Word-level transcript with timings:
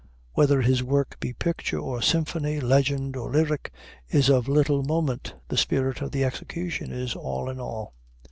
Whether 0.33 0.61
his 0.63 0.81
work 0.81 1.19
be 1.19 1.31
picture 1.33 1.77
or 1.77 2.01
symphony, 2.01 2.59
legend 2.59 3.15
or 3.15 3.29
lyric, 3.31 3.71
is 4.09 4.31
of 4.31 4.47
little 4.47 4.81
moment. 4.81 5.35
The 5.49 5.57
spirit 5.57 6.01
of 6.01 6.09
the 6.11 6.23
execution 6.25 6.91
is 6.91 7.15
all 7.15 7.47
in 7.51 7.59
all. 7.59 7.93